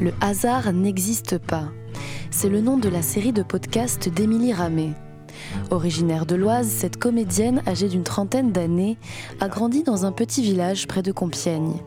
[0.00, 1.70] Le hasard n'existe pas.
[2.30, 4.92] C'est le nom de la série de podcasts d'Émilie Ramé.
[5.70, 8.96] Originaire de l'Oise, cette comédienne âgée d'une trentaine d'années
[9.40, 11.80] a grandi dans un petit village près de Compiègne.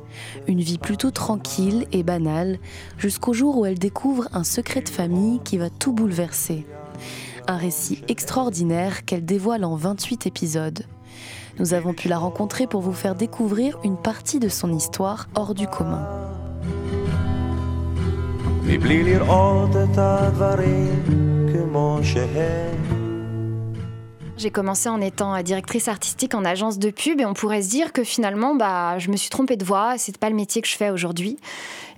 [0.47, 2.59] Une vie plutôt tranquille et banale,
[2.97, 6.65] jusqu'au jour où elle découvre un secret de famille qui va tout bouleverser.
[7.47, 10.83] Un récit extraordinaire qu'elle dévoile en 28 épisodes.
[11.59, 15.53] Nous avons pu la rencontrer pour vous faire découvrir une partie de son histoire hors
[15.53, 16.30] du commun.
[24.37, 27.93] J'ai commencé en étant directrice artistique en agence de pub et on pourrait se dire
[27.93, 30.75] que finalement, bah, je me suis trompée de voie, c'est pas le métier que je
[30.75, 31.37] fais aujourd'hui.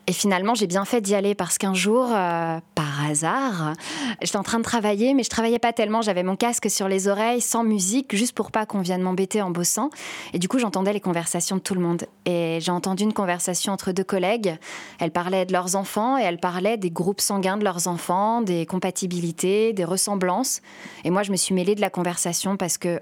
[0.05, 3.73] Et finalement, j'ai bien fait d'y aller parce qu'un jour, euh, par hasard,
[4.21, 6.01] j'étais en train de travailler, mais je travaillais pas tellement.
[6.01, 9.49] J'avais mon casque sur les oreilles, sans musique, juste pour pas qu'on vienne m'embêter en
[9.49, 9.89] bossant.
[10.33, 12.05] Et du coup, j'entendais les conversations de tout le monde.
[12.25, 14.57] Et j'ai entendu une conversation entre deux collègues.
[14.99, 18.65] Elles parlaient de leurs enfants et elles parlaient des groupes sanguins de leurs enfants, des
[18.65, 20.61] compatibilités, des ressemblances.
[21.05, 22.99] Et moi, je me suis mêlée de la conversation parce que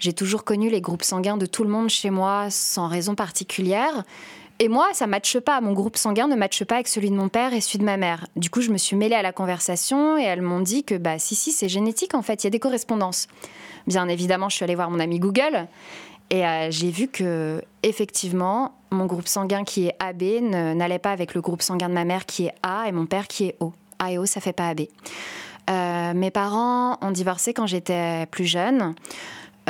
[0.00, 4.02] j'ai toujours connu les groupes sanguins de tout le monde chez moi sans raison particulière.
[4.62, 5.62] Et moi, ça matche pas.
[5.62, 7.96] Mon groupe sanguin ne matche pas avec celui de mon père et celui de ma
[7.96, 8.26] mère.
[8.36, 11.18] Du coup, je me suis mêlée à la conversation et elles m'ont dit que, bah,
[11.18, 13.26] si, si, c'est génétique en fait, il y a des correspondances.
[13.86, 15.66] Bien évidemment, je suis allée voir mon ami Google
[16.28, 20.22] et euh, j'ai vu que, effectivement, mon groupe sanguin qui est AB
[20.76, 23.28] n'allait pas avec le groupe sanguin de ma mère qui est A et mon père
[23.28, 23.72] qui est O.
[23.98, 24.82] A et O, ça fait pas AB.
[25.70, 28.94] Euh, mes parents ont divorcé quand j'étais plus jeune.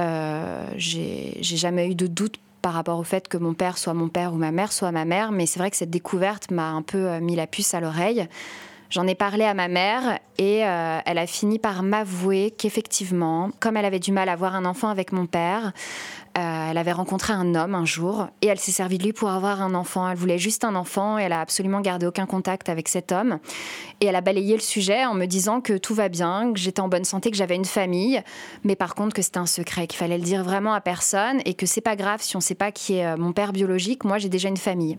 [0.00, 4.08] Euh, j'ai jamais eu de doute par rapport au fait que mon père soit mon
[4.08, 6.83] père ou ma mère soit ma mère, mais c'est vrai que cette découverte m'a un
[6.83, 8.28] peu euh, mis la puce à l'oreille.
[8.91, 13.77] J'en ai parlé à ma mère et euh, elle a fini par m'avouer qu'effectivement, comme
[13.77, 15.72] elle avait du mal à avoir un enfant avec mon père,
[16.36, 19.30] euh, elle avait rencontré un homme un jour et elle s'est servie de lui pour
[19.30, 20.08] avoir un enfant.
[20.08, 23.38] Elle voulait juste un enfant et elle a absolument gardé aucun contact avec cet homme.
[24.00, 26.80] Et elle a balayé le sujet en me disant que tout va bien, que j'étais
[26.80, 28.20] en bonne santé, que j'avais une famille,
[28.64, 31.55] mais par contre que c'était un secret, qu'il fallait le dire vraiment à personne et
[31.55, 34.02] que c'est pas grave si on sait pas qui est euh, mon père biologique.
[34.02, 34.98] Moi, j'ai déjà une famille.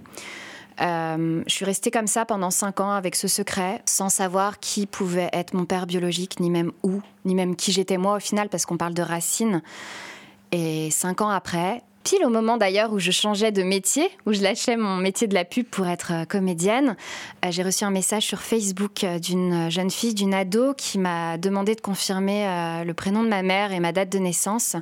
[0.80, 4.86] Euh, je suis restée comme ça pendant cinq ans avec ce secret, sans savoir qui
[4.86, 8.50] pouvait être mon père biologique, ni même où, ni même qui j'étais moi au final,
[8.50, 9.62] parce qu'on parle de racines.
[10.52, 14.42] Et cinq ans après, pile au moment d'ailleurs où je changeais de métier, où je
[14.42, 16.96] lâchais mon métier de la pub pour être euh, comédienne,
[17.46, 21.76] euh, j'ai reçu un message sur Facebook d'une jeune fille, d'une ado, qui m'a demandé
[21.76, 24.76] de confirmer le prénom de ma mère et ma date de naissance.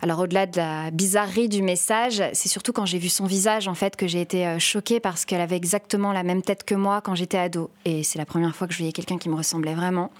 [0.00, 3.74] Alors au-delà de la bizarrerie du message, c'est surtout quand j'ai vu son visage en
[3.74, 7.00] fait que j'ai été euh, choquée parce qu'elle avait exactement la même tête que moi
[7.00, 7.70] quand j'étais ado.
[7.84, 10.12] Et c'est la première fois que je voyais quelqu'un qui me ressemblait vraiment.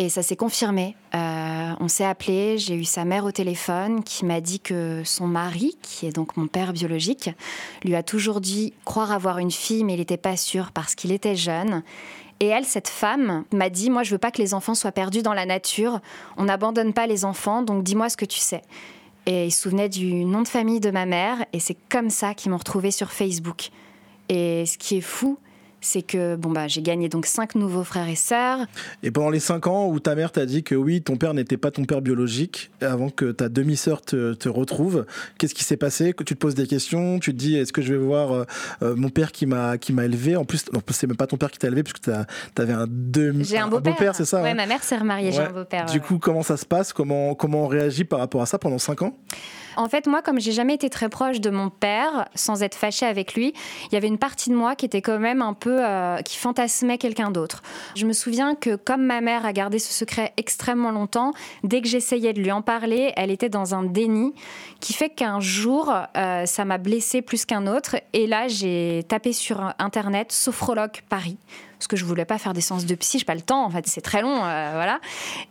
[0.00, 0.94] Et ça s'est confirmé.
[1.16, 5.26] Euh, on s'est appelé, j'ai eu sa mère au téléphone qui m'a dit que son
[5.26, 7.30] mari, qui est donc mon père biologique,
[7.82, 11.10] lui a toujours dit croire avoir une fille, mais il n'était pas sûr parce qu'il
[11.10, 11.82] était jeune.
[12.38, 15.22] Et elle, cette femme, m'a dit Moi, je veux pas que les enfants soient perdus
[15.22, 15.98] dans la nature.
[16.36, 18.62] On n'abandonne pas les enfants, donc dis-moi ce que tu sais.
[19.26, 22.34] Et il se souvenait du nom de famille de ma mère, et c'est comme ça
[22.34, 23.70] qu'ils m'ont retrouvée sur Facebook.
[24.28, 25.38] Et ce qui est fou,
[25.80, 28.60] c'est que bon bah j'ai gagné donc cinq nouveaux frères et sœurs.
[29.02, 31.56] Et pendant les cinq ans où ta mère t'a dit que oui, ton père n'était
[31.56, 35.06] pas ton père biologique, avant que ta demi-sœur te, retrouve,
[35.38, 36.12] qu'est-ce qui s'est passé?
[36.12, 38.44] Que tu te poses des questions, tu te dis est-ce que je vais voir euh,
[38.82, 40.36] euh, mon père qui m'a qui m'a élevé?
[40.36, 43.44] En plus, c'est même pas ton père qui t'a élevé puisque tu avais un demi.
[43.44, 44.54] J'ai un beau-père, c'est ça Ouais, hein?
[44.54, 45.86] ma mère s'est remariée, j'ai un beau-père.
[45.86, 46.92] Du coup, comment ça se passe?
[46.92, 49.14] Comment comment on réagit par rapport à ça pendant cinq ans?
[49.78, 53.06] En fait, moi, comme j'ai jamais été très proche de mon père, sans être fâchée
[53.06, 53.54] avec lui,
[53.86, 56.36] il y avait une partie de moi qui était quand même un peu euh, qui
[56.36, 57.62] fantasmait quelqu'un d'autre.
[57.94, 61.32] Je me souviens que comme ma mère a gardé ce secret extrêmement longtemps,
[61.64, 64.34] dès que j'essayais de lui en parler, elle était dans un déni
[64.80, 67.96] qui fait qu'un jour, euh, ça m'a blessée plus qu'un autre.
[68.12, 71.38] Et là, j'ai tapé sur internet sophrologue Paris
[71.78, 73.70] parce que je voulais pas faire des séances de psy, j'ai pas le temps, en
[73.70, 74.98] fait, c'est très long, euh, voilà.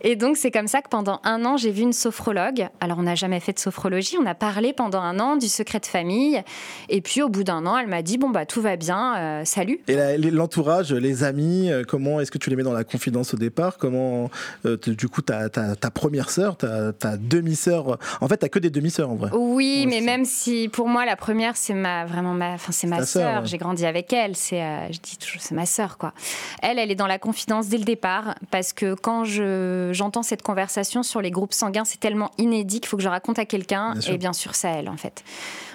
[0.02, 2.68] Et donc, c'est comme ça que pendant un an, j'ai vu une sophrologue.
[2.82, 5.80] Alors, on n'a jamais fait de sophrologie, on a parlé pendant un an du secret
[5.80, 6.44] de famille.
[6.90, 9.46] Et puis, au bout d'un an, elle m'a dit, bon, bah, tout va bien, euh,
[9.46, 9.80] salut.
[9.88, 13.38] Et l'entourage, les amis, euh, comment est-ce que tu les mets dans la confidence au
[13.38, 13.78] départ?
[13.78, 14.30] Comment,
[14.66, 19.10] du coup, ta, ta, première sœur, ta, ta demi-sœur, en fait, t'as que des demi-sœurs,
[19.10, 19.30] en vrai.
[19.34, 23.06] Oui, mais même si, pour moi, la première, c'est ma, vraiment ma, enfin, c'est ma
[23.06, 24.62] sœur, j'ai grandi avec elle, c'est,
[24.92, 26.14] je dis toujours, c'est ma sœur, quoi.
[26.62, 31.04] Elle, elle est dans la confidence dès le départ parce que quand j'entends cette conversation
[31.04, 33.96] sur les groupes sanguins, c'est tellement inédit qu'il faut que je raconte à quelqu'un.
[34.08, 35.24] Et bien sûr, c'est elle, en fait.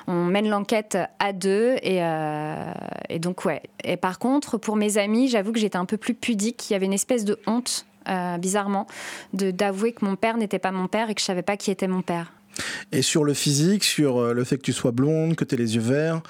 [0.06, 2.72] On mène l'enquête à deux et, euh,
[3.08, 3.62] et, donc, ouais.
[3.84, 6.68] Et par contre, pour mes amis, j'avoue que j'étais un peu plus pudique.
[6.70, 8.86] Il y avait une espèce de honte, euh, bizarrement,
[9.32, 11.88] d'avouer que mon père n'était pas mon père et que je savais pas qui était
[11.88, 12.32] mon père.
[12.92, 15.74] Et sur le physique, sur le fait que tu sois blonde, que tu aies les
[15.76, 16.22] yeux verts,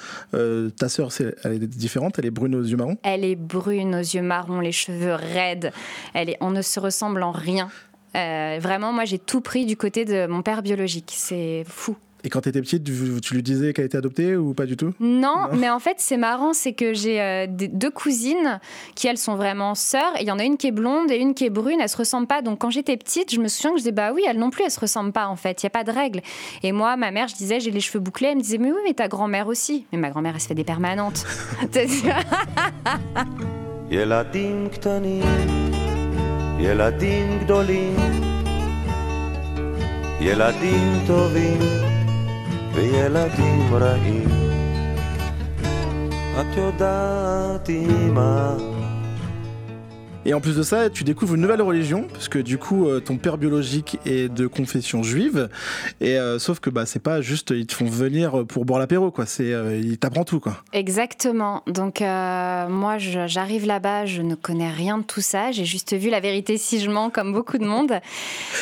[0.76, 1.10] ta sœur,
[1.44, 2.98] elle est différente, elle est brune aux yeux marrons?
[3.02, 5.72] Elle est brune aux yeux marrons, les cheveux raides,
[6.14, 7.70] elle est, on ne se ressemble en rien.
[8.14, 11.96] vraiment, moi j'ai tout pris du côté de mon père biologique, c'est fou.
[12.24, 14.92] Et quand tu étais petite, tu, lui disais qu'elle était adoptée ou pas du tout?
[15.00, 18.60] Non, mais en fait, c'est marrant, c'est que j'ai euh, deux cousines
[18.94, 20.12] qui, elles, sont vraiment sœurs.
[20.20, 21.80] Il y en a une qui est blonde et une qui est brune.
[21.80, 22.42] Elles se ressemblent pas.
[22.42, 24.64] Donc, quand j'étais petite, je me souviens que je disais, bah oui, elles non plus,
[24.64, 25.62] elles se ressemblent pas, en fait.
[25.62, 26.20] Il n'y a pas de règle.
[26.62, 28.28] Et moi, ma mère, je disais, j'ai les cheveux bouclés.
[28.28, 29.86] Elle me disait, mais oui, mais ta grand-mère aussi.
[29.92, 31.24] Mais ma grand-mère, elle se fait des permanentes.
[42.74, 44.28] וילדים רעים.
[46.40, 48.71] את יודעת אמא
[50.24, 53.00] Et en plus de ça, tu découvres une nouvelle religion, parce que du coup, euh,
[53.00, 55.48] ton père biologique est de confession juive,
[56.00, 59.10] et euh, sauf que bah c'est pas juste ils te font venir pour boire l'apéro,
[59.10, 59.26] quoi.
[59.26, 60.62] C'est euh, ils t'apprennent tout, quoi.
[60.72, 61.62] Exactement.
[61.66, 65.50] Donc moi, j'arrive là-bas, je ne connais rien de tout ça.
[65.50, 67.94] J'ai juste vu la vérité si je mens, comme beaucoup de monde.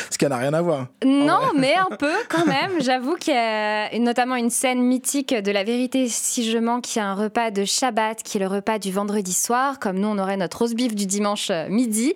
[0.09, 0.87] Ce qui n'a rien à voir.
[1.05, 2.71] Non, mais un peu quand même.
[2.79, 6.97] J'avoue qu'il y a notamment une scène mythique de la vérité si je mens, qui
[6.97, 10.17] est un repas de Shabbat, qui est le repas du vendredi soir, comme nous on
[10.17, 12.13] aurait notre roast beef du dimanche euh, midi,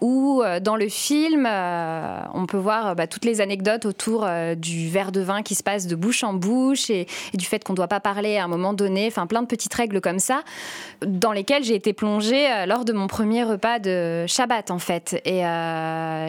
[0.00, 4.26] où euh, dans le film, euh, on peut voir bah, toutes les anecdotes autour
[4.56, 7.72] du verre de vin qui se passe de bouche en bouche et, du fait qu'on
[7.72, 10.42] ne doit pas parler à un moment donné, enfin plein de petites règles comme ça,
[11.04, 15.20] dans lesquelles j'ai été plongée lors de mon premier repas de Shabbat en fait.
[15.24, 15.42] Et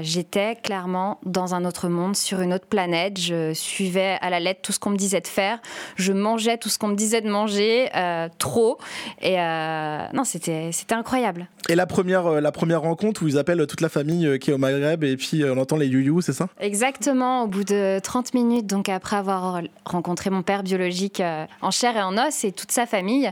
[0.04, 3.20] j'étais clairement dans un autre monde, sur une autre planète.
[3.20, 5.60] Je suivais à la lettre tout ce qu'on me disait de faire.
[5.96, 7.90] Je mangeais tout ce qu'on me disait de manger,
[8.38, 8.78] trop.
[9.22, 11.48] Et non, c'était incroyable.
[11.68, 14.50] Et la première euh, la première rencontre où ils appellent toute la famille euh, qui
[14.50, 16.48] est au Maghreb et puis euh, on entend les youyou, c'est ça?
[16.60, 21.22] Exactement, au bout de 30 minutes, donc après avoir rencontré mon père biologique
[21.62, 23.32] en chair et en os et toute sa famille,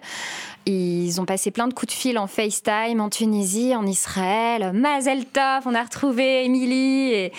[0.65, 5.25] ils ont passé plein de coups de fil en FaceTime en Tunisie, en Israël, Mazel
[5.25, 7.31] Tov, on a retrouvé Émilie et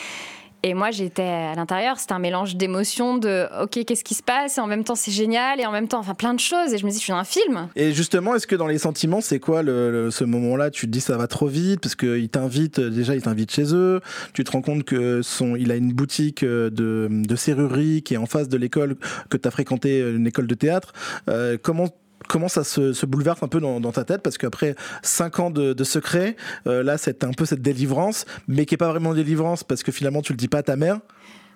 [0.62, 4.58] et moi, j'étais à l'intérieur, c'était un mélange d'émotions, de OK, qu'est-ce qui se passe?
[4.58, 6.74] Et en même temps, c'est génial, et en même temps, enfin, plein de choses.
[6.74, 7.68] Et je me dis, je suis dans un film.
[7.76, 10.70] Et justement, est-ce que dans les sentiments, c'est quoi le, ce moment-là?
[10.70, 14.00] Tu te dis, ça va trop vite, parce qu'il t'invite, déjà, il t'invite chez eux.
[14.32, 18.18] Tu te rends compte que son, il a une boutique de, de serrurerie qui est
[18.18, 18.96] en face de l'école
[19.30, 20.92] que tu as fréquenté, une école de théâtre.
[21.28, 21.88] Euh, comment
[22.28, 26.36] comment ça se, bouleverse un peu dans, ta tête parce qu'après 5 ans de, secret,
[26.66, 29.90] euh, là c'est un peu cette délivrance, mais qui est pas vraiment délivrance parce que
[29.90, 31.00] finalement tu le dis pas à ta mère.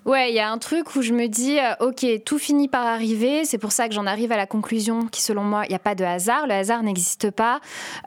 [0.05, 2.85] Ouais, il y a un truc où je me dis, euh, ok, tout finit par
[2.85, 3.45] arriver.
[3.45, 5.79] C'est pour ça que j'en arrive à la conclusion qui, selon moi, il n'y a
[5.79, 6.49] pas de hasard.
[6.49, 7.61] Le hasard n'existe pas.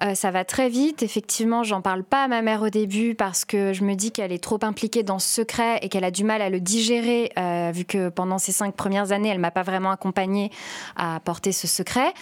[0.04, 1.04] Euh, ça va très vite.
[1.04, 4.34] Effectivement, j'en parle pas à ma mère au début parce que je me dis qu'elle
[4.34, 7.32] est trop impliquée dans ce secret et qu'elle a du mal à le digérer,
[7.74, 10.52] vu que pendant ces cinq premières années, elle m'a pas vraiment accompagnée
[10.98, 12.14] à porter ce secret.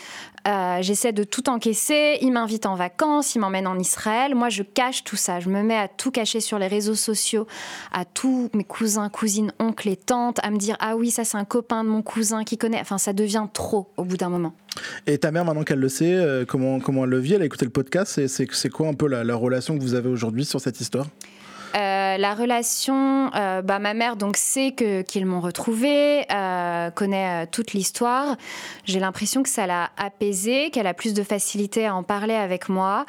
[0.45, 2.17] J'essaie de tout encaisser.
[2.21, 4.35] Il m'invite en vacances, il m'emmène en Israël.
[4.35, 5.39] Moi, je cache tout ça.
[5.39, 7.47] Je me mets à tout cacher sur les réseaux sociaux,
[7.91, 11.37] à tous mes cousins, cousines oncles et tantes à me dire ah oui ça c'est
[11.37, 14.53] un copain de mon cousin qui connaît enfin ça devient trop au bout d'un moment
[15.07, 17.33] et ta mère maintenant qu'elle le sait euh, comment comment elle le vit?
[17.33, 20.09] Elle a écouté le podcast c'est c'est quoi un peu la relation que vous avez
[20.09, 21.07] aujourd'hui sur cette histoire?
[22.13, 27.47] Euh, la relation, euh, bah, ma mère donc sait que qu'ils m'ont retrouvée, euh, connaît
[27.47, 28.35] toute l'histoire.
[28.85, 32.69] J'ai l'impression que ça l'a apaisée, qu'elle a plus de facilité à en parler avec
[32.69, 33.05] moi.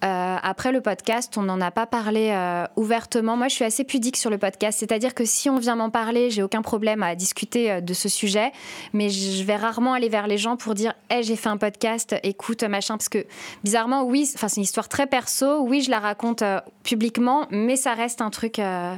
[0.00, 2.32] Après le podcast, on n'en a pas parlé
[2.76, 3.36] ouvertement.
[3.36, 6.30] Moi, je suis assez pudique sur le podcast, c'est-à-dire que si on vient m'en parler,
[6.30, 8.52] j'ai aucun problème à discuter de ce sujet,
[8.92, 12.14] mais je vais rarement aller vers les gens pour dire hey, j'ai fait un podcast,
[12.22, 13.26] écoute machin, parce que
[13.64, 15.62] bizarrement, oui, c'est une histoire très perso.
[15.62, 16.42] Oui, je la raconte
[16.82, 18.94] publiquement, mais ça reste un truc euh,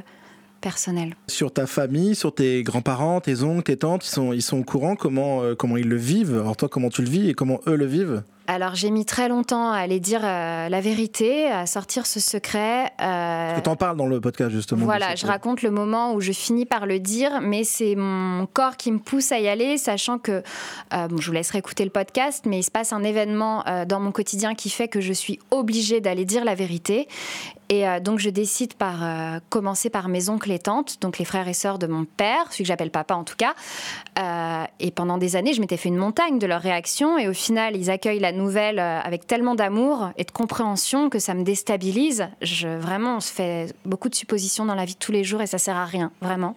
[0.61, 1.15] personnel.
[1.27, 4.63] Sur ta famille, sur tes grands-parents, tes oncles, tes tantes, ils sont, ils sont au
[4.63, 6.33] courant comment, euh, comment ils le vivent?
[6.33, 8.23] Alors toi, comment tu le vis et comment eux le vivent?
[8.47, 12.91] Alors j'ai mis très longtemps à aller dire euh, la vérité, à sortir ce secret.
[13.01, 13.59] Euh...
[13.61, 14.83] Tu en parles dans le podcast justement.
[14.83, 18.77] Voilà, je raconte le moment où je finis par le dire, mais c'est mon corps
[18.77, 20.43] qui me pousse à y aller, sachant que,
[20.93, 23.99] euh, je vous laisserai écouter le podcast, mais il se passe un événement euh, dans
[23.99, 27.07] mon quotidien qui fait que je suis obligée d'aller dire la vérité.
[27.73, 28.99] Et donc je décide par
[29.47, 32.65] commencer par mes oncles et tantes, donc les frères et sœurs de mon père, celui
[32.65, 33.53] que j'appelle papa en tout cas.
[34.81, 37.77] et pendant des années, je m'étais fait une montagne de leurs réactions, et au final,
[37.77, 42.27] ils accueillent la euh, avec tellement d'amour et de compréhension que ça me déstabilise.
[42.41, 45.41] Je, vraiment, on se fait beaucoup de suppositions dans la vie de tous les jours
[45.41, 46.55] et ça sert à rien, vraiment.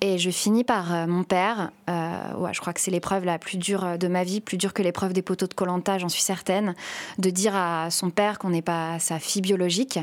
[0.00, 1.70] Et je finis par euh, mon père.
[1.88, 4.82] Euh, je crois que c'est l'épreuve la plus dure de ma vie, plus dure que
[4.82, 6.74] l'épreuve des poteaux de Colanta, j'en suis certaine,
[7.18, 9.98] de dire à son père qu'on n'est pas sa fille biologique.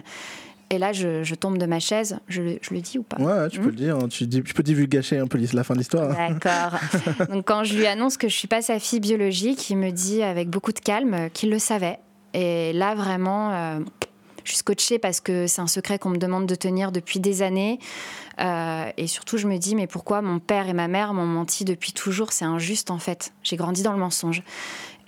[0.71, 2.19] Et là, je, tombe de ma chaise.
[2.27, 3.95] Je, le dis ou pas Ouais, tu peux le dire.
[3.97, 4.07] Hein.
[4.07, 6.09] Tu, tu, peux divulgacher un peu la fin de l'histoire.
[6.09, 6.79] D'accord.
[7.29, 10.21] Donc, quand je lui annonce que je suis pas sa fille biologique, il me dit
[10.21, 11.97] avec beaucoup de calme qu'il le savait.
[12.35, 13.79] Et là, vraiment, euh,
[14.43, 17.41] je suis scotchée parce que c'est un secret qu'on me demande de tenir depuis des
[17.41, 17.79] années.
[18.39, 21.65] Euh, et surtout, je me dis, mais pourquoi mon père et ma mère m'ont menti
[21.65, 22.31] depuis toujours?
[22.31, 23.33] C'est injuste, en fait.
[23.41, 24.43] J'ai grandi dans le mensonge.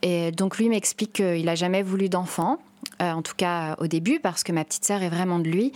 [0.02, 2.58] Et donc, lui m'explique qu'il n'a jamais voulu d'enfant.
[3.02, 5.72] Euh, en tout cas au début, parce que ma petite sœur est vraiment de lui,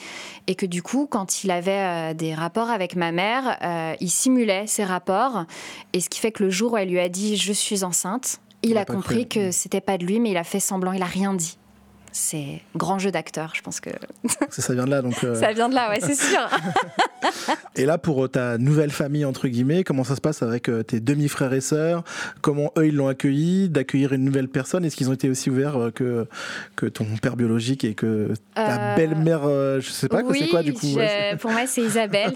[0.47, 1.71] et que du coup, quand il avait
[2.11, 5.45] euh, des rapports avec ma mère, euh, il simulait ces rapports,
[5.93, 8.41] et ce qui fait que le jour où elle lui a dit je suis enceinte,
[8.61, 11.07] il, a, compris que c'était pas de lui, mais il a fait semblant, il a
[11.07, 11.57] rien dit
[12.15, 13.89] c'est grand jeu d'acteur, je pense que.
[14.49, 15.15] ça vient de là, donc.
[15.15, 16.47] Ça vient de là, ouais, c'est sûr.
[17.75, 21.27] et là, pour ta nouvelle famille entre guillemets, comment ça se passe avec tes demi
[21.27, 22.03] frères et sœurs?
[22.41, 24.85] Comment eux ils l'ont accueilli D'accueillir une nouvelle personne?
[24.85, 26.27] Est-ce qu'ils ont été aussi ouverts que
[26.75, 30.47] que ton père biologique et que ta euh, belle-mère, euh, je sais pas, oui, c'est
[30.49, 30.97] quoi du coup
[31.39, 32.33] Pour moi, c'est Isabelle.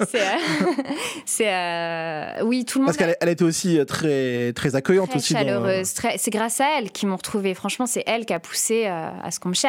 [1.25, 2.88] c'est, euh, oui, tout le monde.
[2.88, 5.33] Parce qu'elle elle était aussi très, très accueillante très aussi.
[5.33, 5.93] Chaleureuse.
[6.17, 7.53] C'est grâce à elle qu'ils m'ont retrouvée.
[7.53, 9.68] Franchement, c'est elle qui a poussé à ce qu'on me cherche.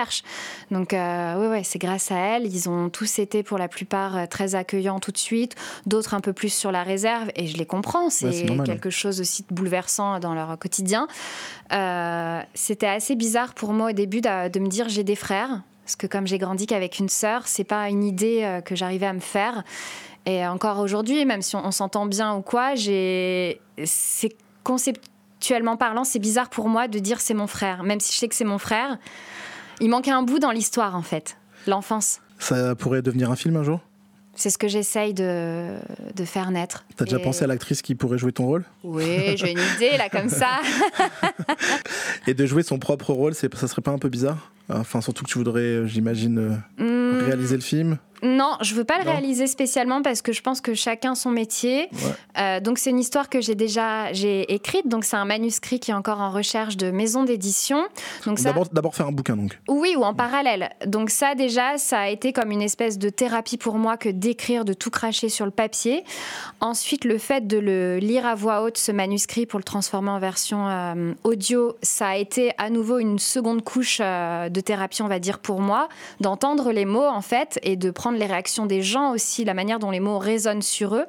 [0.70, 2.46] Donc, oui, ouais, c'est grâce à elle.
[2.46, 6.32] Ils ont tous été pour la plupart très accueillants tout de suite, d'autres un peu
[6.32, 8.10] plus sur la réserve, et je les comprends.
[8.10, 11.08] C'est quelque chose aussi de bouleversant dans leur quotidien.
[12.54, 15.96] C'était assez bizarre pour moi au début de, de me dire j'ai des frères, parce
[15.96, 19.12] que comme j'ai grandi qu'avec une sœur, c'est pas une idée euh, que j'arrivais à
[19.12, 19.64] me faire.
[20.24, 26.20] Et encore aujourd'hui, même si on, s'entend bien ou quoi, j'ai, c'est conceptuellement parlant, c'est
[26.20, 28.58] bizarre pour moi de dire c'est mon frère, même si je sais que c'est mon
[28.58, 28.98] frère.
[29.80, 32.20] Il manque un bout dans l'histoire en fait, l'enfance.
[32.38, 33.80] Ça pourrait devenir un film un jour?
[34.34, 35.74] C'est ce que j'essaye de,
[36.14, 36.86] de, faire naître.
[36.96, 38.64] T'as déjà pensé à l'actrice qui pourrait jouer ton rôle?
[38.84, 40.60] Oui, j'ai une idée là comme ça.
[42.26, 44.52] Et de jouer son propre rôle, ça serait pas un peu bizarre?
[44.70, 46.56] Enfin, surtout que tu voudrais, euh, j'imagine, euh,
[47.12, 47.24] hmm.
[47.26, 47.98] réaliser le film?
[48.22, 51.88] Non, je veux pas le réaliser spécialement parce que je pense que chacun son métier.
[52.38, 54.88] Euh, donc c'est une histoire que j'ai déjà j'ai écrite.
[54.88, 57.82] Donc c'est un manuscrit qui est encore en recherche de maison d'édition.
[58.26, 59.58] Donc d'abord d'abord faire un bouquin donc.
[59.68, 60.70] Oui ou en parallèle.
[60.86, 64.64] Donc ça déjà ça a été comme une espèce de thérapie pour moi que d'écrire,
[64.64, 66.04] de tout cracher sur le papier.
[66.60, 70.18] Ensuite le fait de le lire à voix haute ce manuscrit pour le transformer en
[70.18, 75.08] version euh, audio, ça a été à nouveau une seconde couche euh, de thérapie on
[75.08, 75.88] va dire pour moi,
[76.20, 79.78] d'entendre les mots en fait et de prendre les réactions des gens aussi, la manière
[79.78, 81.06] dont les mots résonnent sur eux.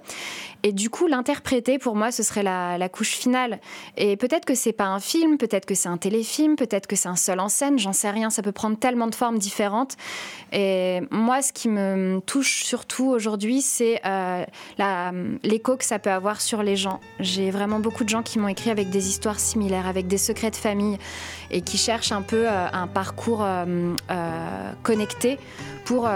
[0.63, 3.60] Et du coup, l'interpréter, pour moi, ce serait la, couche finale.
[3.98, 7.07] Et peut-être que c'est pas un film, peut-être que c'est un téléfilm, peut-être que c'est
[7.10, 8.29] un seul en scène, j'en sais rien.
[8.29, 9.98] Ça peut prendre tellement de formes différentes.
[10.51, 14.45] Et moi, ce qui me touche surtout aujourd'hui, c'est euh,
[15.43, 17.00] l'écho que ça peut avoir sur les gens.
[17.19, 20.51] J'ai vraiment beaucoup de gens qui m'ont écrit avec des histoires similaires, avec des secrets
[20.51, 20.98] de famille,
[21.50, 23.93] et qui cherchent un peu euh, un parcours euh,
[24.83, 25.39] connecté
[25.85, 26.09] pour,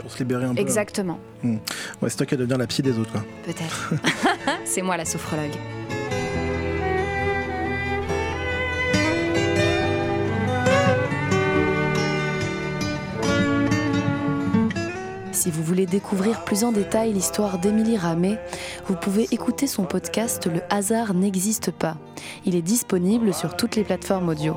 [0.00, 0.60] pour se libérer un peu.
[0.60, 1.18] Exactement.
[1.42, 1.56] Hmm.
[2.00, 3.12] Ouais, c'est toi qui devenir la psy des autres.
[3.44, 3.92] Peut-être.
[4.64, 5.52] c'est moi la sophrologue.
[15.42, 18.38] Si vous voulez découvrir plus en détail l'histoire d'Émilie Ramé,
[18.86, 21.96] vous pouvez écouter son podcast Le hasard n'existe pas.
[22.44, 24.54] Il est disponible sur toutes les plateformes audio.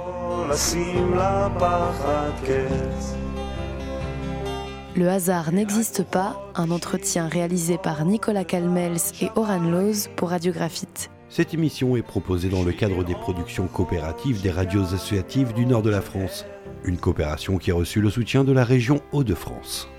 [4.97, 11.11] Le hasard n'existe pas, un entretien réalisé par Nicolas Calmels et Oran Loz pour Radiographite.
[11.27, 15.81] Cette émission est proposée dans le cadre des productions coopératives des radios associatives du nord
[15.81, 16.45] de la France,
[16.85, 19.89] une coopération qui a reçu le soutien de la région Hauts-de-France.